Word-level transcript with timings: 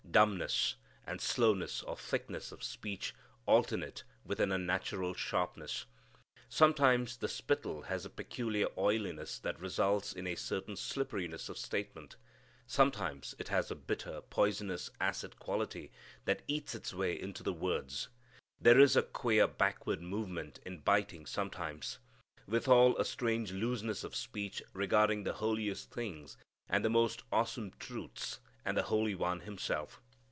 Dumbness, 0.11 0.75
and 1.07 1.21
slowness 1.21 1.81
or 1.83 1.95
thickness 1.95 2.51
of 2.51 2.65
speech 2.65 3.15
alternate 3.45 4.03
with 4.25 4.41
an 4.41 4.51
unnatural 4.51 5.13
sharpness. 5.13 5.85
Sometimes 6.49 7.15
the 7.15 7.29
spittle 7.29 7.83
has 7.83 8.03
a 8.03 8.09
peculiar 8.09 8.67
oiliness 8.77 9.39
that 9.39 9.57
results 9.57 10.11
in 10.11 10.27
a 10.27 10.35
certain 10.35 10.75
slipperiness 10.75 11.47
of 11.47 11.57
statement. 11.57 12.17
Sometimes 12.67 13.35
it 13.39 13.47
has 13.47 13.71
a 13.71 13.75
bitter, 13.75 14.19
poisonous, 14.29 14.89
acid 14.99 15.39
quality 15.39 15.93
that 16.25 16.41
eats 16.45 16.75
its 16.75 16.93
way 16.93 17.17
into 17.17 17.41
the 17.41 17.53
words. 17.53 18.09
There 18.59 18.81
is 18.81 18.97
a 18.97 19.03
queer 19.03 19.47
backward 19.47 20.01
movement 20.01 20.59
in 20.65 20.79
biting 20.79 21.25
sometimes. 21.25 21.99
Withal 22.45 22.97
a 22.97 23.05
strange 23.05 23.53
looseness 23.53 24.03
of 24.03 24.17
speech 24.17 24.61
regarding 24.73 25.23
the 25.23 25.35
holiest 25.35 25.89
things, 25.89 26.35
and 26.67 26.83
the 26.83 26.89
most 26.89 27.23
awesome 27.31 27.71
truths, 27.79 28.41
and 28.63 28.77
the 28.77 28.83
Holy 28.83 29.15
One 29.15 29.39
Himself. 29.39 29.99